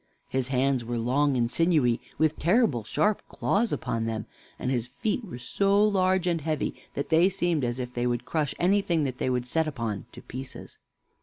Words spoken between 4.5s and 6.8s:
and his feet were so large and heavy